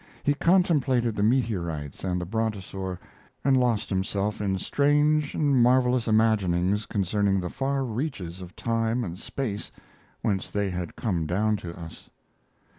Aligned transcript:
He 0.23 0.33
contemplated 0.33 1.15
the 1.15 1.21
meteorites 1.21 2.03
and 2.03 2.19
the 2.19 2.25
brontosaur, 2.25 2.97
and 3.45 3.55
lost 3.55 3.91
himself 3.91 4.41
in 4.41 4.57
strange 4.57 5.35
and 5.35 5.61
marvelous 5.61 6.07
imaginings 6.07 6.87
concerning 6.87 7.39
the 7.39 7.51
far 7.51 7.83
reaches 7.85 8.41
of 8.41 8.55
time 8.55 9.03
and 9.03 9.15
space 9.19 9.71
whence 10.23 10.49
they 10.49 10.71
had 10.71 10.95
come 10.95 11.27
down 11.27 11.55
to 11.57 11.79
us. 11.79 12.09